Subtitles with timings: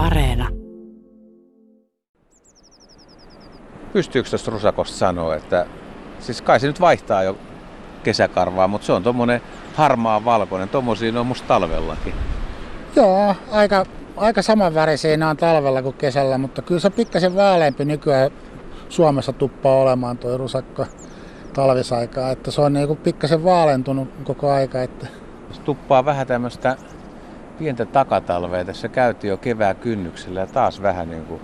[0.00, 0.48] Areena.
[3.92, 5.66] Pystyykö tuosta rusakosta sanoa, että
[6.20, 7.36] siis kai se nyt vaihtaa jo
[8.02, 9.40] kesäkarvaa, mutta se on tuommoinen
[9.74, 10.68] harmaa valkoinen.
[10.68, 12.14] Tuommoisia on musta talvellakin.
[12.96, 13.86] Joo, aika,
[14.16, 18.30] aika samanvärisiä on talvella kuin kesällä, mutta kyllä se pikkasen vaaleampi nykyään
[18.88, 20.86] Suomessa tuppaa olemaan tuo rusakko
[21.52, 24.82] talvisaikaa, että se on niin pikkasen vaalentunut koko aika.
[24.82, 25.06] Että...
[25.52, 26.76] Se tuppaa vähän tämmöistä
[27.60, 28.64] pientä takatalvea.
[28.64, 31.40] Tässä käytiin jo kevään kynnyksellä ja taas vähän niin kuin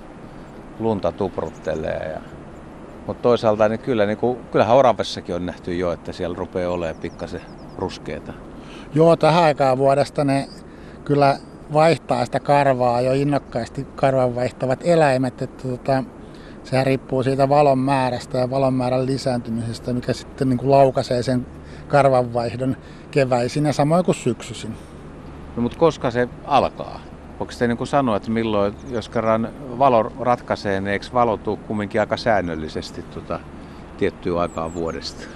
[0.79, 2.13] lunta tupruttelee.
[2.15, 2.21] Ja...
[3.07, 7.01] Mutta toisaalta niin kyllä, niin kuin, kyllähän Oravessakin on nähty jo, että siellä rupeaa olemaan
[7.01, 7.41] pikkasen
[7.79, 8.33] ruskeita.
[8.95, 10.49] Joo, tähän aikaan vuodesta ne
[11.05, 11.37] kyllä
[11.73, 15.43] vaihtaa sitä karvaa jo innokkaasti karvan vaihtavat eläimet.
[15.43, 16.05] Että tota,
[16.65, 21.47] sehän riippuu siitä valon määrästä ja valon määrän lisääntymisestä, mikä sitten niin kuin laukaisee sen
[21.89, 22.77] karvanvaihdon
[23.11, 24.77] keväisin ja samoin kuin syksyisin.
[25.57, 27.01] No, mutta koska se alkaa?
[27.41, 29.49] Onko se niin kuin sanoa, että milloin, jos kerran
[29.79, 33.41] valo ratkaisee, niin eikö valo tule kumminkin aika säännöllisesti tuota,
[33.99, 35.27] tiettyä aikaa vuodesta?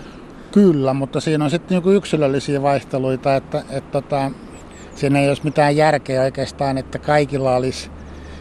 [0.53, 4.31] Kyllä, mutta siinä on sitten niin yksilöllisiä vaihteluita, että, että, tota,
[4.95, 7.91] siinä ei olisi mitään järkeä oikeastaan, että kaikilla olisi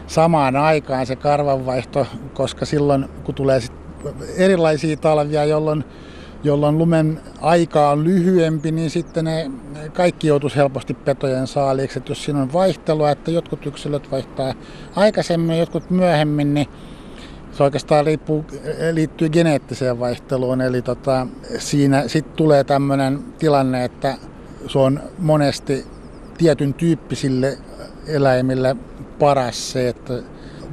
[0.06, 3.72] samaan aikaan se karvanvaihto, koska silloin kun tulee sit
[4.36, 5.84] erilaisia talvia, jolloin,
[6.44, 9.50] jolloin lumen aika on lyhyempi, niin sitten ne
[9.92, 11.98] kaikki joutuisi helposti petojen saaliiksi.
[11.98, 14.54] Että jos siinä on vaihtelua, että jotkut yksilöt vaihtaa
[14.96, 16.66] aikaisemmin, jotkut myöhemmin, niin
[17.52, 18.44] se oikeastaan riippuu,
[18.92, 20.60] liittyy geneettiseen vaihteluun.
[20.60, 21.26] Eli tota,
[21.58, 24.16] siinä sitten tulee tämmöinen tilanne, että
[24.66, 25.86] se on monesti
[26.38, 27.58] tietyn tyyppisille
[28.06, 28.76] eläimille
[29.18, 30.14] paras se, että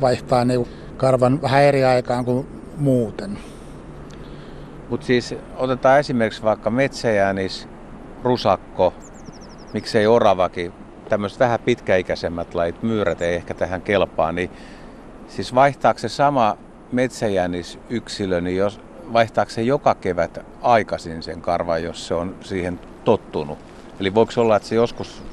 [0.01, 0.53] vaihtaa ne
[0.97, 3.38] karvan vähän eri aikaan kuin muuten.
[4.89, 7.67] Mutta siis otetaan esimerkiksi vaikka metsäjänis,
[8.23, 8.94] rusakko,
[9.73, 10.73] miksei oravakin,
[11.09, 14.49] tämmöiset vähän pitkäikäisemmät lajit, myyrät ei ehkä tähän kelpaa, niin
[15.27, 16.57] siis vaihtaako se sama
[16.91, 18.79] metsäjänis yksilö, niin jos
[19.13, 23.57] vaihtaako se joka kevät aikaisin sen karvan, jos se on siihen tottunut?
[24.00, 25.23] Eli voiko olla, että se joskus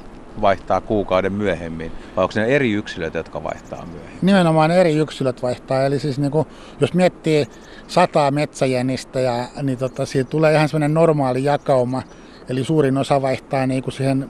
[0.41, 4.19] vaihtaa kuukauden myöhemmin, vai onko ne eri yksilöt, jotka vaihtaa myöhemmin?
[4.21, 6.47] Nimenomaan eri yksilöt vaihtaa, eli siis niin kuin,
[6.81, 7.45] jos miettii
[7.87, 12.03] sataa metsäjänistä, ja, niin tota, siitä tulee ihan semmoinen normaali jakauma,
[12.49, 14.29] eli suurin osa vaihtaa niin kuin siihen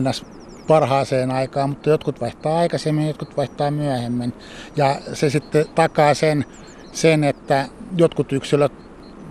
[0.00, 0.26] ns
[0.66, 4.32] parhaaseen aikaan, mutta jotkut vaihtaa aikaisemmin, jotkut vaihtaa myöhemmin.
[4.76, 6.44] Ja se sitten takaa sen,
[6.92, 8.72] sen että jotkut yksilöt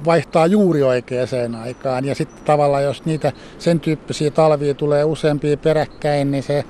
[0.05, 2.05] vaihtaa juuri oikeaan aikaan.
[2.05, 6.63] Ja sitten tavallaan, jos niitä sen tyyppisiä talvia tulee useampia peräkkäin, niin se,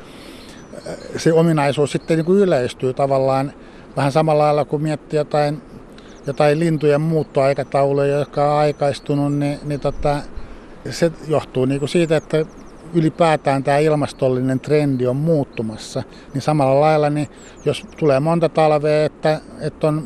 [1.17, 3.53] se ominaisuus sitten niin kuin yleistyy tavallaan
[3.97, 5.61] vähän samalla lailla kuin miettii jotain,
[6.27, 10.17] jotain lintujen muuttoaikatauluja, jotka on aikaistunut, niin, niin tota,
[10.89, 12.45] se johtuu niin kuin siitä, että
[12.93, 17.27] ylipäätään tämä ilmastollinen trendi on muuttumassa, niin samalla lailla, niin
[17.65, 20.03] jos tulee monta talvea, että, että on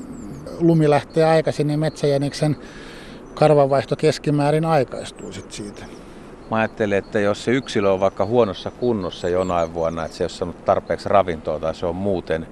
[0.59, 2.57] lumi lähtee aikaisin, niin metsäjäniksen
[3.39, 5.85] karvanvaihto keskimäärin aikaistuu sit siitä.
[6.51, 10.25] Mä ajattelen, että jos se yksilö on vaikka huonossa kunnossa jonain vuonna, että se ei
[10.25, 12.47] ole saanut tarpeeksi ravintoa tai se on muuten,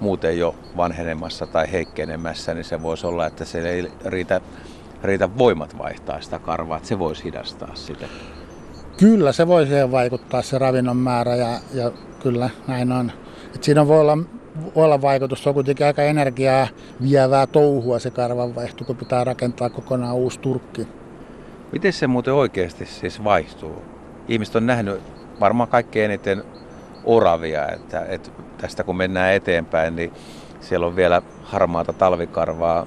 [0.00, 4.40] muuten jo vanhenemassa tai heikkenemässä, niin se voisi olla, että se ei riitä,
[5.02, 8.06] riitä voimat vaihtaa sitä karvaa, että se voisi hidastaa sitä.
[8.96, 11.90] Kyllä, se voi siihen vaikuttaa se ravinnon määrä ja, ja
[12.22, 13.12] kyllä näin on.
[13.54, 14.18] Et siinä voi olla
[14.74, 15.42] olla vaikutus.
[15.42, 16.68] Se on kuitenkin aika energiaa
[17.02, 20.88] vievää touhua se karvanvaihto, kun pitää rakentaa kokonaan uusi turkki.
[21.72, 23.82] Miten se muuten oikeasti siis vaihtuu?
[24.28, 25.00] Ihmiset on nähnyt
[25.40, 26.44] varmaan kaikkein eniten
[27.04, 30.12] oravia, että, että tästä kun mennään eteenpäin, niin
[30.60, 32.86] siellä on vielä harmaata talvikarvaa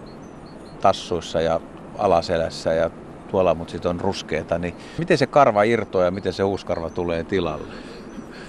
[0.81, 1.59] tassuissa ja
[1.97, 2.89] alaselässä ja
[3.31, 4.59] tuolla, mutta sitten on ruskeita.
[4.59, 7.73] Niin miten se karva irtoaa ja miten se uusi karva tulee tilalle?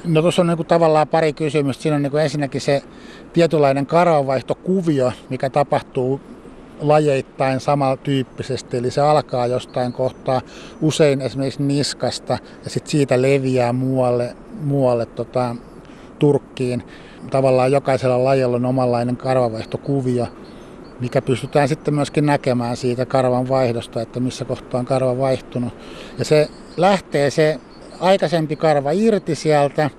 [0.04, 1.82] No tuossa on niin kuin tavallaan pari kysymystä.
[1.82, 2.82] Siinä on niin kuin ensinnäkin se
[3.32, 6.20] tietynlainen karvanvaihtokuvio, mikä tapahtuu
[6.80, 8.76] lajeittain samantyyppisesti.
[8.76, 10.40] Eli se alkaa jostain kohtaa
[10.80, 15.56] usein esimerkiksi niskasta ja sitten siitä leviää muualle, muualle tota,
[16.18, 16.82] Turkkiin.
[17.30, 20.26] Tavallaan jokaisella lajilla on omanlainen karvanvaihtokuvio,
[21.00, 25.72] mikä pystytään sitten myöskin näkemään siitä karvan vaihdosta, että missä kohtaa on karva vaihtunut.
[26.18, 27.60] Ja se lähtee se
[28.00, 29.90] aikaisempi karva irti sieltä,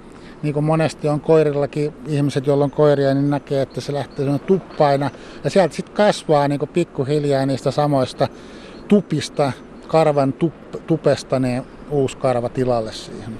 [0.43, 5.09] niin kuin monesti on koirillakin ihmiset, joilla on koiria, niin näkee, että se lähtee tuppaina.
[5.43, 8.27] Ja sieltä sitten kasvaa niin pikkuhiljaa niistä samoista
[8.87, 9.51] tupista,
[9.87, 10.53] karvan tup,
[10.87, 13.39] tupesta, niin uusi karva tilalle siihen.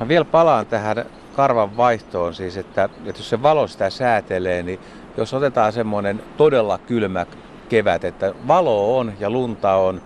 [0.00, 1.04] Mä vielä palaan tähän
[1.36, 4.80] karvan vaihtoon siis, että, että jos se valo sitä säätelee, niin
[5.16, 7.26] jos otetaan semmoinen todella kylmä
[7.68, 10.02] kevät, että valo on ja lunta on,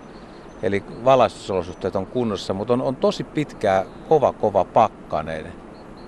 [0.63, 5.45] Eli valaistusolosuhteet on kunnossa, mutta on, on tosi pitkää, kova, kova pakkanen.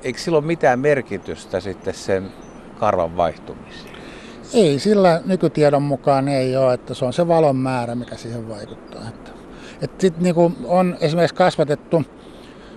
[0.04, 2.32] Eikö sillä ole mitään merkitystä sitten sen
[2.80, 4.00] karvan vaihtumisiin?
[4.54, 9.02] Ei, sillä nykytiedon mukaan ei ole, että se on se valon määrä, mikä siihen vaikuttaa.
[9.10, 9.32] Että,
[9.82, 12.04] että sit niinku on esimerkiksi kasvatettu,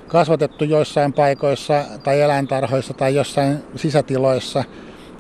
[0.09, 4.65] kasvatettu joissain paikoissa tai eläintarhoissa tai jossain sisätiloissa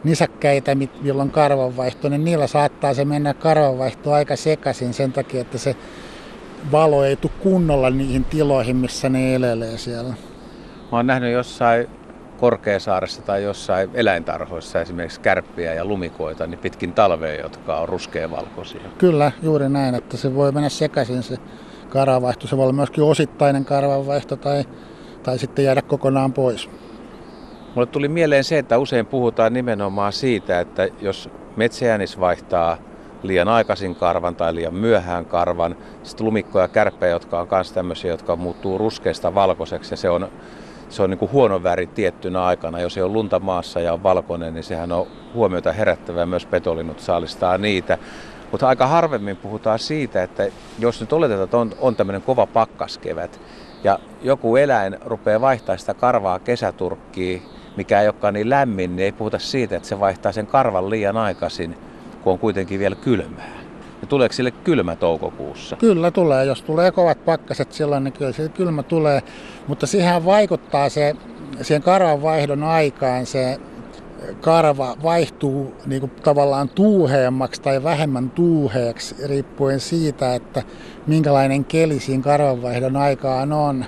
[0.04, 5.76] nisäkkäitä, milloin karvanvaihto, niin niillä saattaa se mennä karvanvaihto aika sekaisin sen takia, että se
[6.72, 10.14] valo ei tule kunnolla niihin tiloihin, missä ne elelee siellä.
[10.92, 11.88] Mä oon nähnyt jossain
[12.40, 18.80] Korkeasaaressa tai jossain eläintarhoissa esimerkiksi kärppiä ja lumikoita niin pitkin talvea, jotka on ruskeavalkoisia.
[18.98, 21.36] Kyllä, juuri näin, että se voi mennä sekaisin se
[21.88, 22.46] karvanvaihto.
[22.46, 24.64] Se voi olla myöskin osittainen karvanvaihto tai,
[25.22, 26.70] tai sitten jäädä kokonaan pois.
[27.74, 32.76] Mulle tuli mieleen se, että usein puhutaan nimenomaan siitä, että jos metsäjänis vaihtaa
[33.22, 38.10] liian aikaisin karvan tai liian myöhään karvan, sitten lumikkoja ja kärppejä, jotka on myös tämmöisiä,
[38.10, 40.28] jotka muuttuu ruskeasta valkoiseksi ja se on
[40.92, 42.80] se on niin kuin huono väri tiettynä aikana.
[42.80, 46.26] Jos ei ole lunta maassa ja on valkoinen, niin sehän on huomiota herättävää.
[46.26, 47.98] Myös petolinnut saalistaa niitä.
[48.50, 50.46] Mutta aika harvemmin puhutaan siitä, että
[50.78, 53.40] jos nyt oletetaan, että on, on tämmöinen kova pakkaskevät
[53.84, 57.42] ja joku eläin rupeaa vaihtaa sitä karvaa kesäturkkiin,
[57.76, 61.16] mikä ei olekaan niin lämmin, niin ei puhuta siitä, että se vaihtaa sen karvan liian
[61.16, 61.76] aikaisin,
[62.22, 63.62] kun on kuitenkin vielä kylmää.
[64.00, 65.76] Ja tuleeko sille kylmä toukokuussa?
[65.76, 66.44] Kyllä tulee.
[66.44, 69.22] Jos tulee kovat pakkaset silloin, niin kyllä se kylmä tulee.
[69.66, 71.16] Mutta siihen vaikuttaa se,
[71.62, 73.58] siihen karvan vaihdon aikaan se
[74.40, 80.62] karva vaihtuu niin kuin tavallaan tuuheemmaksi tai vähemmän tuuheeksi riippuen siitä, että
[81.06, 83.84] minkälainen keli siinä karvanvaihdon aikaan on.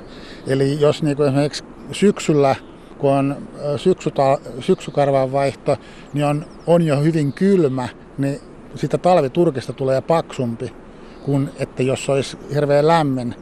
[0.47, 2.57] Eli jos niin kuin esimerkiksi syksyllä,
[3.05, 3.37] kun on
[3.77, 5.77] syksyta, syksykarvan vaihto,
[6.13, 8.41] niin on, on jo hyvin kylmä, niin
[8.75, 10.73] siitä talviturkista tulee paksumpi
[11.25, 13.35] kuin että jos olisi hirveän lämmin,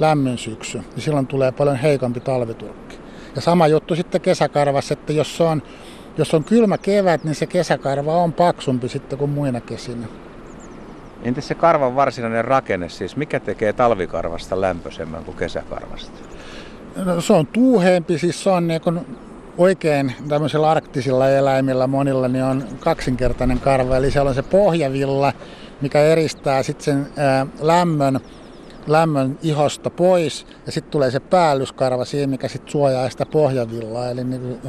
[0.00, 2.98] lämmin syksy, niin silloin tulee paljon heikompi talviturkki.
[3.34, 5.62] Ja sama juttu sitten kesäkarvassa, että jos on,
[6.18, 10.06] jos on kylmä kevät, niin se kesäkarva on paksumpi sitten kuin muina kesinä.
[11.22, 13.16] Entäs se karvan varsinainen rakenne siis?
[13.16, 16.18] Mikä tekee talvikarvasta lämpöisemmän kuin kesäkarvasta?
[16.96, 19.00] No, se on tuuheempi, siis se on niin kuin
[19.58, 25.32] oikein tämmöisillä arktisilla eläimillä monilla niin on kaksinkertainen karva, eli siellä on se pohjavilla,
[25.80, 28.20] mikä eristää sitten sen ää, lämmön,
[28.86, 34.24] lämmön ihosta pois, ja sitten tulee se päällyskarva siihen, mikä sitten suojaa sitä pohjavillaa, eli
[34.24, 34.60] niin,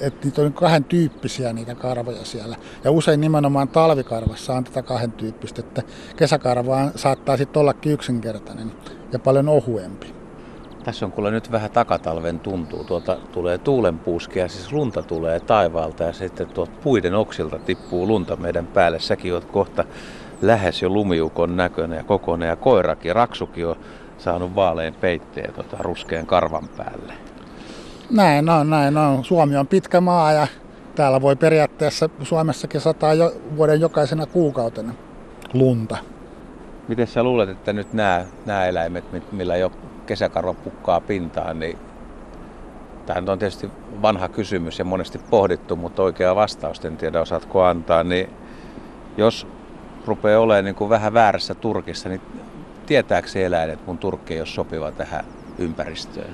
[0.00, 2.56] että niitä on kahden tyyppisiä niitä karvoja siellä.
[2.84, 5.82] Ja usein nimenomaan talvikarvassa on tätä kahden tyyppistä, että
[6.16, 8.72] kesäkarvaan saattaa sitten ollakin yksinkertainen
[9.12, 10.25] ja paljon ohuempi.
[10.86, 12.84] Tässä on kuule nyt vähän takatalven tuntuu.
[12.84, 18.66] Tuolta tulee tuulenpuuskia, siis lunta tulee taivaalta ja sitten tuolta puiden oksilta tippuu lunta meidän
[18.66, 19.00] päälle.
[19.00, 19.84] Säkin oot kohta
[20.42, 23.76] lähes jo lumiukon näköinen ja kokoinen ja koirakin, raksukin on
[24.18, 27.12] saanut vaaleen peitteen tota, ruskean karvan päälle.
[28.10, 29.24] Näin on, näin on.
[29.24, 30.46] Suomi on pitkä maa ja
[30.94, 34.94] täällä voi periaatteessa Suomessakin sataa jo, vuoden jokaisena kuukautena
[35.52, 35.96] lunta.
[36.88, 39.72] Miten sä luulet, että nyt nämä, nämä eläimet, millä jo
[40.06, 41.78] kesäkarva pukkaa pintaan, niin
[43.06, 43.70] tämä on tietysti
[44.02, 48.30] vanha kysymys ja monesti pohdittu, mutta oikea vastausta en tiedä osaatko antaa, niin
[49.16, 49.46] jos
[50.06, 52.20] rupeaa olemaan niin kuin vähän väärässä turkissa, niin
[52.86, 55.24] tietääkö se eläin, että mun turkki ei ole sopiva tähän
[55.58, 56.30] ympäristöön?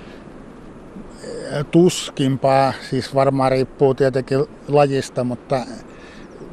[1.71, 5.61] Tuskinpaa, siis varmaan riippuu tietenkin lajista, mutta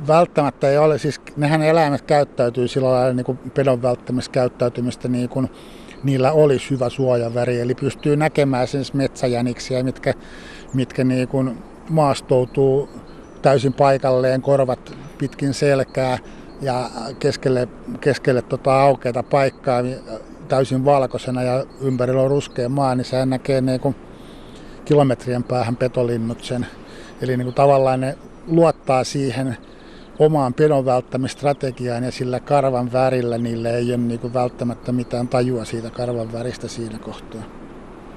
[0.08, 5.50] välttämättä ei ole, siis nehän eläimet käyttäytyy sillä lailla niin kuin pedon välttämiskäyttäytymistä niin kuin
[6.04, 7.60] niillä olisi hyvä suojaväri.
[7.60, 10.14] Eli pystyy näkemään sen metsäjäniksiä, mitkä,
[10.74, 11.58] mitkä niin kuin
[11.90, 12.90] maastoutuu
[13.42, 16.18] täysin paikalleen, korvat pitkin selkää
[16.62, 16.90] ja
[17.20, 17.68] keskelle,
[18.02, 19.82] keskelle tota aukeata paikkaa
[20.48, 23.96] täysin valkoisena ja ympärillä on ruskea maa, niin sehän näkee niin kuin
[24.86, 26.68] kilometrien päähän petolinnut sen.
[27.22, 29.58] Eli niin kuin tavallaan ne luottaa siihen
[30.20, 35.90] omaan pedon välttämistrategiaan ja sillä karvan värillä niille ei ole niin välttämättä mitään tajua siitä
[35.90, 37.42] karvan väristä siinä kohtaa.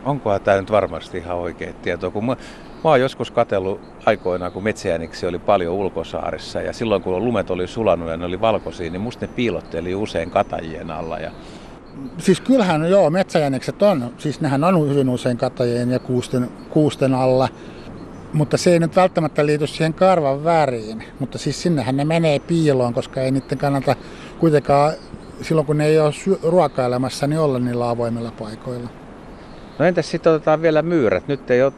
[0.04, 2.10] Onkohan tämä nyt varmasti ihan oikea tieto?
[2.10, 2.36] Kun mä,
[2.84, 7.66] mä oon joskus katsellut aikoinaan, kun metsäjäniksi oli paljon ulkosaarissa ja silloin kun lumet oli
[7.66, 11.18] sulanut ja ne oli valkoisia, niin musta ne piilotteli usein katajien alla.
[11.18, 11.30] Ja...
[12.18, 17.48] Siis kyllähän joo, metsäjänikset on, siis nehän on hyvin usein katajien ja kuusten, kuusten alla.
[18.32, 21.04] Mutta se ei nyt välttämättä liity siihen karvan väriin.
[21.18, 23.96] Mutta siis sinnehän ne menee piiloon, koska ei niiden kannata
[24.38, 24.92] kuitenkaan
[25.42, 28.88] silloin kun ne ei ole ruokailemassa, niin olla niillä avoimilla paikoilla.
[29.78, 31.28] No entäs sitten otetaan vielä myyrät?
[31.28, 31.72] Nyt ei ole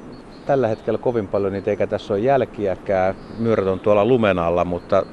[0.46, 3.14] tällä hetkellä kovin paljon niitä, eikä tässä ole jälkiäkään.
[3.38, 5.06] Myyrät on tuolla lumen alla, mutta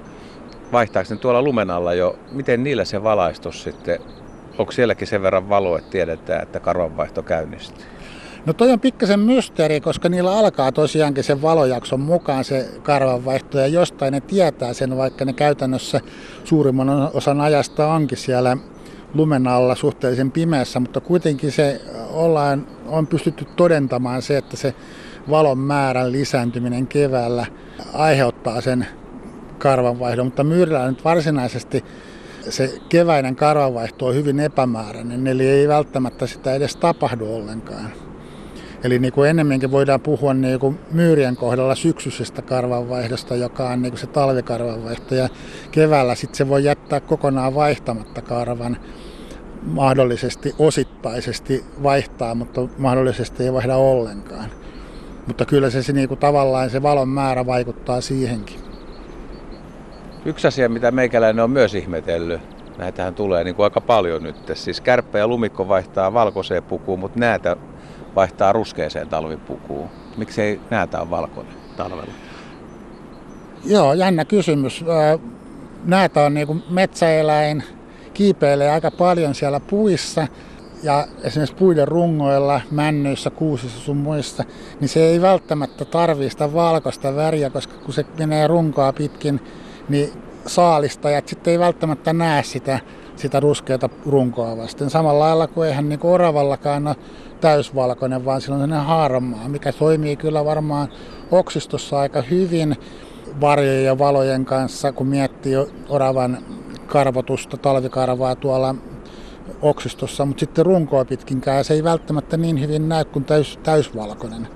[0.71, 2.19] vaihtaako ne tuolla lumen alla jo?
[2.31, 3.99] Miten niillä se valaistus sitten?
[4.57, 7.85] Onko sielläkin sen verran valo, että tiedetään, että karvanvaihto käynnistyy?
[8.45, 13.67] No toi on pikkasen mysteeri, koska niillä alkaa tosiaankin sen valojakson mukaan se karvanvaihto ja
[13.67, 16.01] jostain ne tietää sen, vaikka ne käytännössä
[16.43, 18.57] suurimman osan ajasta onkin siellä
[19.13, 24.73] lumen alla suhteellisen pimeässä, mutta kuitenkin se ollaan, on pystytty todentamaan se, että se
[25.29, 27.45] valon määrän lisääntyminen keväällä
[27.93, 28.87] aiheuttaa sen
[29.57, 31.85] karvanvaihdon, mutta myyrillä nyt varsinaisesti
[32.49, 38.10] se keväinen karvanvaihto on hyvin epämääräinen, eli ei välttämättä sitä edes tapahdu ollenkaan.
[38.83, 43.91] Eli niin kuin enemmänkin voidaan puhua niin kuin myyrien kohdalla syksyisestä karvanvaihdosta, joka on niin
[43.91, 45.15] kuin se talvikarvanvaihto.
[45.15, 45.29] Ja
[45.71, 48.77] keväällä sitten se voi jättää kokonaan vaihtamatta karvan
[49.63, 54.49] mahdollisesti osittaisesti vaihtaa, mutta mahdollisesti ei vaihda ollenkaan.
[55.27, 58.59] Mutta kyllä se, se niin kuin tavallaan se valon määrä vaikuttaa siihenkin.
[60.25, 62.41] Yksi asia, mitä meikäläinen on myös ihmetellyt,
[62.77, 64.35] näitähän tulee niin kuin aika paljon nyt.
[64.53, 67.57] Siis kärppä ja lumikko vaihtaa valkoiseen pukuun, mutta näätä
[68.15, 69.89] vaihtaa ruskeeseen talvipukuun.
[70.17, 72.13] Miksei näätä ole valkoinen talvella?
[73.65, 74.85] Joo, jännä kysymys.
[75.85, 77.63] Näätä on niin metsäeläin,
[78.13, 80.27] kiipeilee aika paljon siellä puissa
[80.83, 84.43] ja esimerkiksi puiden rungoilla, männyissä, kuusissa sun muissa,
[84.79, 89.39] niin se ei välttämättä tarvii sitä valkoista väriä, koska kun se menee runkoa pitkin,
[89.89, 90.13] niin
[90.47, 92.79] saalistajat sitten ei välttämättä näe sitä,
[93.21, 94.89] sitä ruskeata runkoa vasten.
[94.89, 96.95] Samalla lailla kuin eihän niin oravallakaan ole
[97.41, 100.87] täysvalkoinen, vaan sillä on sellainen harmaa, mikä toimii kyllä varmaan
[101.31, 102.75] oksistossa aika hyvin
[103.41, 105.55] varjojen ja valojen kanssa, kun miettii
[105.89, 106.37] oravan
[106.87, 108.75] karvotusta, talvikarvaa tuolla
[109.61, 114.47] oksistossa, mutta sitten runkoa pitkinkään se ei välttämättä niin hyvin näy kuin täys, täysvalkoinen.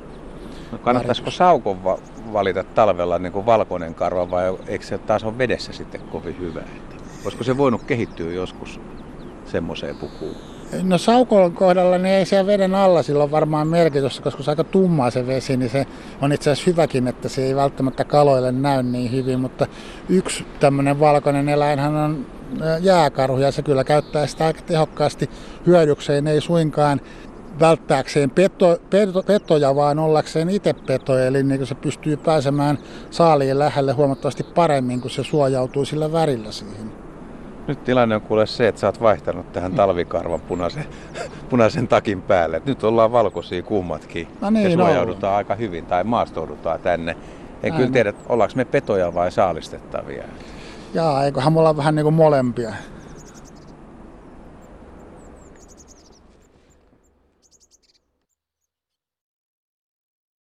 [0.71, 1.97] No kannattaisiko saukon va-
[2.33, 6.61] valita talvella niin kuin valkoinen karva vai eikö se taas ole vedessä sitten kovin hyvä?
[6.61, 6.94] Että
[7.25, 8.79] olisiko se voinut kehittyä joskus
[9.45, 10.35] semmoiseen pukuun?
[10.83, 14.63] No saukon kohdalla niin ei siellä veden alla silloin varmaan merkitystä, koska se on aika
[14.63, 15.85] tummaa se vesi, niin se
[16.21, 19.67] on itse asiassa hyväkin, että se ei välttämättä kaloille näy niin hyvin, mutta
[20.09, 22.25] yksi tämmöinen valkoinen eläinhän on
[22.81, 25.29] jääkarhu ja se kyllä käyttää sitä aika tehokkaasti
[25.65, 27.01] hyödykseen, ei suinkaan
[27.59, 31.17] välttääkseen peto, peto, petoja, vaan ollakseen itse peto.
[31.17, 32.77] Eli niin se pystyy pääsemään
[33.11, 37.04] saaliin lähelle huomattavasti paremmin, kun se suojautuu sillä värillä siihen.
[37.67, 39.75] Nyt tilanne on kuule se, että sä oot vaihtanut tähän mm.
[39.75, 40.85] talvikarvan punaisen,
[41.49, 42.61] punaisen takin päälle.
[42.65, 45.37] Nyt ollaan valkoisia kummatkin no niin, ja suojaudutaan no.
[45.37, 47.17] aika hyvin tai maastoudutaan tänne.
[47.63, 50.23] En kyllä tiedä, ollaanko me petoja vai saalistettavia.
[50.93, 52.73] Jaa, eiköhän mulla vähän niin kuin molempia.